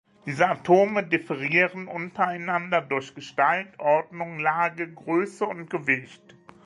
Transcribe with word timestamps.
Diese 0.25 0.47
Atome 0.47 1.03
differieren 1.05 1.87
untereinander 1.87 2.81
durch 2.81 3.13
Gestalt, 3.13 3.79
Ordnung, 3.79 4.39
Lage, 4.39 4.91
Größe 4.91 5.45
und 5.45 5.69
Gewicht. 5.69 6.35